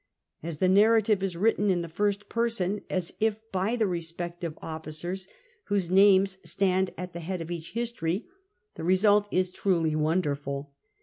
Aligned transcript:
As 0.41 0.57
the 0.57 0.67
narrative 0.67 1.21
is 1.21 1.37
written 1.37 1.69
in 1.69 1.83
the 1.83 1.87
first 1.87 2.27
person, 2.27 2.81
as 2.89 3.13
if 3.19 3.37
by 3.51 3.75
the 3.75 3.85
respective 3.85 4.57
officers 4.59 5.27
whose 5.65 5.89
VI 5.89 5.89
ffAlV^ESWORTff 5.89 5.89
73 5.89 5.95
names 6.09 6.37
stand 6.43 6.89
at 6.97 7.13
the 7.13 7.19
head 7.19 7.39
tf 7.41 7.51
each 7.51 7.73
history, 7.73 8.25
the 8.73 8.83
result 8.83 9.27
is 9.29 9.51
truly 9.51 9.95
wonderful. 9.95 10.71